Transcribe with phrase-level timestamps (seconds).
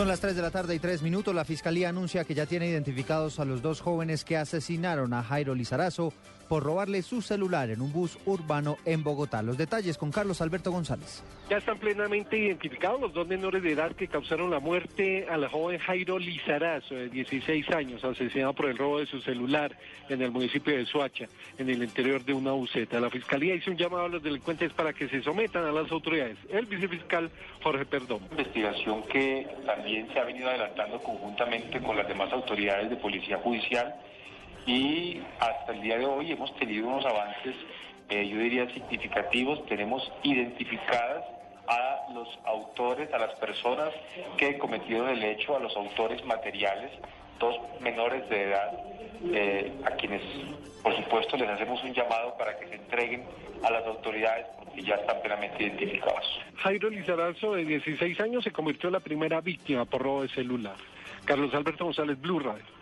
[0.00, 1.34] Son las 3 de la tarde y 3 minutos.
[1.34, 5.54] La Fiscalía anuncia que ya tiene identificados a los dos jóvenes que asesinaron a Jairo
[5.54, 6.14] Lizarazo
[6.50, 9.40] por robarle su celular en un bus urbano en Bogotá.
[9.40, 11.22] Los detalles con Carlos Alberto González.
[11.48, 15.48] Ya están plenamente identificados los dos menores de edad que causaron la muerte a la
[15.48, 19.76] joven Jairo Lizarazo, de 16 años, asesinado por el robo de su celular
[20.08, 21.26] en el municipio de Soacha,
[21.56, 22.98] en el interior de una buceta.
[22.98, 26.36] La Fiscalía hizo un llamado a los delincuentes para que se sometan a las autoridades.
[26.48, 27.30] El vicefiscal
[27.62, 28.22] Jorge Perdón.
[28.28, 33.94] Investigación que también se ha venido adelantando conjuntamente con las demás autoridades de policía judicial
[34.70, 37.56] y hasta el día de hoy hemos tenido unos avances,
[38.08, 39.64] eh, yo diría, significativos.
[39.66, 41.24] Tenemos identificadas
[41.66, 43.90] a los autores, a las personas
[44.36, 46.90] que cometieron el hecho, a los autores materiales,
[47.40, 48.72] dos menores de edad,
[49.32, 50.22] eh, a quienes,
[50.82, 53.24] por supuesto, les hacemos un llamado para que se entreguen
[53.64, 56.40] a las autoridades porque ya están plenamente identificados.
[56.56, 60.76] Jairo Lizarazo, de 16 años, se convirtió en la primera víctima por robo de celular.
[61.24, 62.79] Carlos Alberto González, Blue Radio.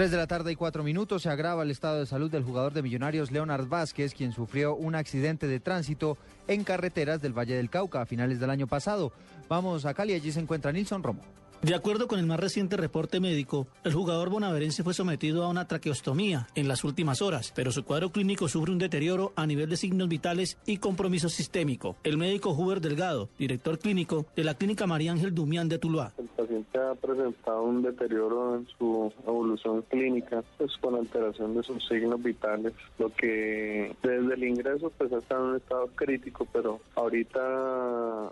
[0.00, 2.72] 3 de la tarde y 4 minutos se agrava el estado de salud del jugador
[2.72, 6.16] de Millonarios Leonard Vázquez, quien sufrió un accidente de tránsito
[6.48, 9.12] en carreteras del Valle del Cauca a finales del año pasado.
[9.46, 11.20] Vamos a Cali, allí se encuentra Nilson Romo.
[11.62, 15.68] De acuerdo con el más reciente reporte médico, el jugador bonaverense fue sometido a una
[15.68, 19.76] traqueostomía en las últimas horas, pero su cuadro clínico sufre un deterioro a nivel de
[19.76, 21.96] signos vitales y compromiso sistémico.
[22.02, 26.14] El médico Huber Delgado, director clínico de la clínica María Ángel Dumián de Tuluá.
[26.16, 31.86] El paciente ha presentado un deterioro en su evolución clínica, pues con alteración de sus
[31.86, 38.30] signos vitales, lo que desde el ingreso pues está en un estado crítico, pero ahorita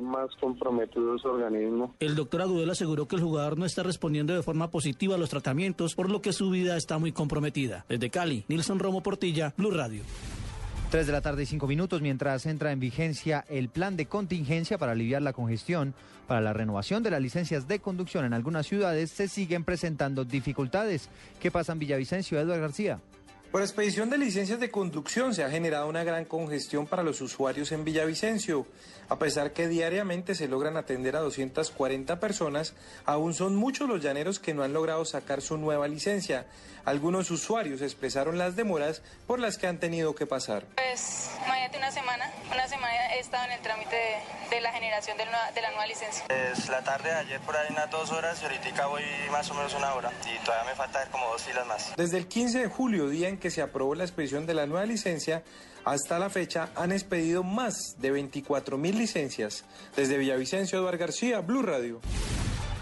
[0.00, 1.94] más comprometido su organismo.
[2.00, 5.30] El doctor Agudelo aseguró que el jugador no está respondiendo de forma positiva a los
[5.30, 7.84] tratamientos, por lo que su vida está muy comprometida.
[7.88, 10.02] Desde Cali, Nilson Romo Portilla, Blue Radio.
[10.90, 14.78] 3 de la tarde y 5 minutos mientras entra en vigencia el plan de contingencia
[14.78, 15.94] para aliviar la congestión.
[16.28, 21.08] Para la renovación de las licencias de conducción en algunas ciudades se siguen presentando dificultades.
[21.40, 23.00] ¿Qué pasa en Villavicencio, Eduardo García?
[23.56, 27.72] Por expedición de licencias de conducción se ha generado una gran congestión para los usuarios
[27.72, 28.66] en Villavicencio.
[29.08, 32.74] A pesar que diariamente se logran atender a 240 personas,
[33.06, 36.44] aún son muchos los llaneros que no han logrado sacar su nueva licencia.
[36.84, 40.66] Algunos usuarios expresaron las demoras por las que han tenido que pasar.
[40.74, 45.16] Pues, imagínate una semana, una semana he estado en el trámite de, de la generación
[45.16, 46.26] de, la, de la nueva licencia.
[46.28, 49.02] Es la tarde de ayer por ahí unas dos horas y ahorita voy
[49.32, 51.96] más o menos una hora y todavía me falta como dos filas más.
[51.96, 54.86] Desde el 15 de julio, día en que se aprobó la expedición de la nueva
[54.86, 55.42] licencia,
[55.84, 59.64] hasta la fecha han expedido más de 24 mil licencias.
[59.96, 62.00] Desde Villavicencio, Eduardo García, Blue Radio.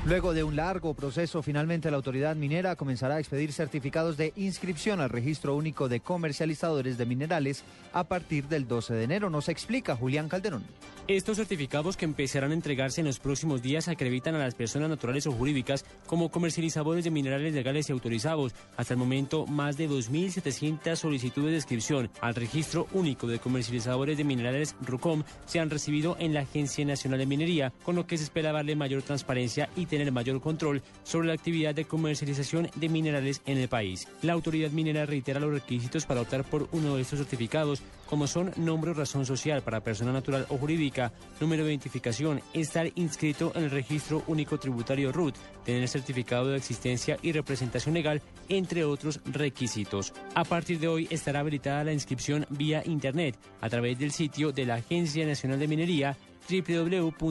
[0.07, 5.01] Luego de un largo proceso, finalmente la autoridad minera comenzará a expedir certificados de inscripción
[5.01, 9.31] al registro único de comercializadores de minerales a partir del 12 de enero.
[9.31, 10.63] Nos explica Julián Calderón.
[11.09, 15.27] Estos certificados que empezarán a entregarse en los próximos días acreditan a las personas naturales
[15.27, 18.55] o jurídicas como comercializadores de minerales legales y autorizados.
[18.77, 24.25] Hasta el momento, más de 2.700 solicitudes de inscripción al registro único de comercializadores de
[24.25, 28.25] minerales RUCOM se han recibido en la Agencia Nacional de Minería, con lo que se
[28.25, 33.43] espera darle mayor transparencia y tener mayor control sobre la actividad de comercialización de minerales
[33.47, 34.09] en el país.
[34.23, 38.53] La autoridad minera reitera los requisitos para optar por uno de estos certificados, como son
[38.57, 43.65] nombre o razón social para persona natural o jurídica, número de identificación, estar inscrito en
[43.65, 50.13] el registro único tributario RUT, tener certificado de existencia y representación legal, entre otros requisitos.
[50.35, 54.67] A partir de hoy estará habilitada la inscripción vía Internet a través del sitio de
[54.67, 56.17] la Agencia Nacional de Minería
[56.49, 57.25] www.anm.gov.co.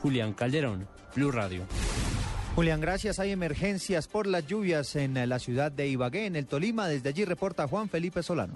[0.00, 1.64] Julián Calderón, Blue Radio.
[2.54, 3.18] Julián, gracias.
[3.20, 6.88] Hay emergencias por las lluvias en la ciudad de Ibagué, en el Tolima.
[6.88, 8.54] Desde allí reporta Juan Felipe Solano.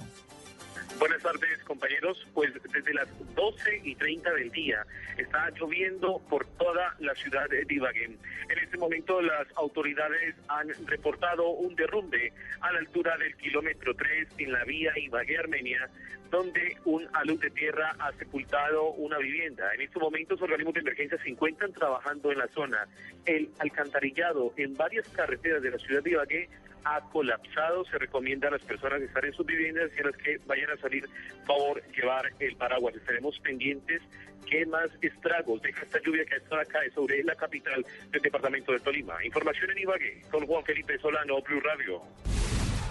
[1.02, 2.24] Buenas tardes, compañeros.
[2.32, 4.86] Pues desde las 12 y 30 del día
[5.18, 8.04] está lloviendo por toda la ciudad de Ibagué.
[8.04, 14.28] En este momento las autoridades han reportado un derrumbe a la altura del kilómetro 3
[14.38, 15.90] en la vía Ibagué-Armenia,
[16.30, 19.74] donde un alud de tierra ha sepultado una vivienda.
[19.74, 22.86] En estos momentos organismos de emergencia se encuentran trabajando en la zona.
[23.26, 26.48] El alcantarillado en varias carreteras de la ciudad de Ibagué
[26.84, 27.84] ha colapsado.
[27.86, 30.70] Se recomienda a las personas que están en sus viviendas y a las que vayan
[30.70, 31.08] a salir,
[31.46, 32.94] favor, llevar el paraguas.
[32.94, 34.02] Estaremos pendientes
[34.48, 38.80] qué más estragos deja esta lluvia que está acá sobre la capital del departamento de
[38.80, 39.24] Tolima.
[39.24, 42.02] Información en Ibagué con Juan Felipe Solano, Blue Radio.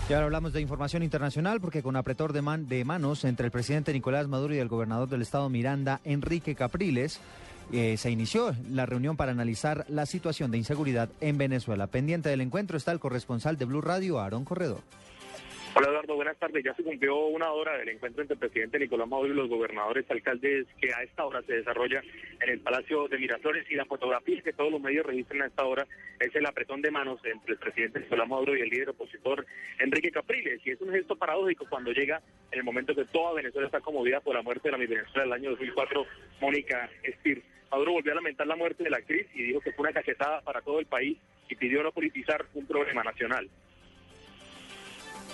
[0.09, 4.27] Y ahora hablamos de información internacional porque con apretor de manos entre el presidente Nicolás
[4.27, 7.21] Maduro y el gobernador del estado Miranda, Enrique Capriles,
[7.71, 11.87] eh, se inició la reunión para analizar la situación de inseguridad en Venezuela.
[11.87, 14.81] Pendiente del encuentro está el corresponsal de Blue Radio, Aarón Corredor.
[15.73, 16.65] Hola Eduardo, buenas tardes.
[16.65, 20.05] Ya se cumplió una hora del encuentro entre el presidente Nicolás Maduro y los gobernadores
[20.11, 22.03] alcaldes que a esta hora se desarrolla
[22.41, 25.63] en el Palacio de Miraflores y la fotografía que todos los medios registran a esta
[25.63, 25.87] hora
[26.19, 29.45] es el apretón de manos entre el presidente Nicolás Maduro y el líder opositor
[29.79, 30.59] Enrique Capriles.
[30.65, 32.21] Y es un gesto paradójico cuando llega
[32.51, 35.23] en el momento que toda Venezuela está conmovida por la muerte de la mi Venezuela
[35.23, 36.05] del año 2004,
[36.41, 37.43] Mónica Estir.
[37.71, 40.41] Maduro volvió a lamentar la muerte de la actriz y dijo que fue una cachetada
[40.41, 41.17] para todo el país
[41.47, 43.49] y pidió no politizar un problema nacional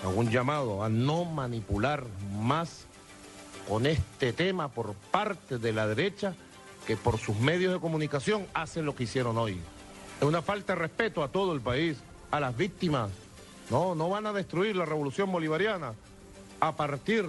[0.03, 2.03] hago un llamado a no manipular
[2.39, 2.85] más
[3.67, 6.33] con este tema por parte de la derecha
[6.85, 9.59] que por sus medios de comunicación hacen lo que hicieron hoy.
[10.19, 11.97] Es una falta de respeto a todo el país,
[12.31, 13.11] a las víctimas.
[13.69, 15.93] No, no van a destruir la revolución bolivariana
[16.59, 17.25] a partir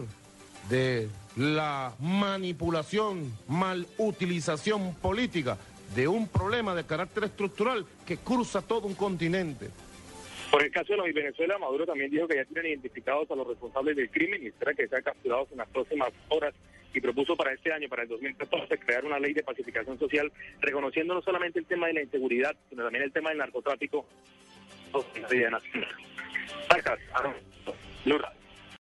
[0.69, 5.59] de la manipulación, malutilización política
[5.95, 9.71] de un problema de carácter estructural que cruza todo un continente.
[10.51, 13.47] Por el caso de la Venezuela, Maduro también dijo que ya tienen identificados a los
[13.47, 16.55] responsables del crimen y espera que sean capturados en las próximas horas
[16.95, 21.15] y propuso para este año, para el 2014, crear una ley de pacificación social reconociendo
[21.15, 24.07] no solamente el tema de la inseguridad, sino también el tema del narcotráfico.